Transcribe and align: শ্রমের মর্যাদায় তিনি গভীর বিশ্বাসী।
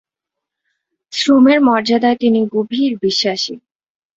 শ্রমের 1.13 1.59
মর্যাদায় 1.61 2.17
তিনি 2.17 2.39
গভীর 2.53 2.91
বিশ্বাসী। 3.01 3.53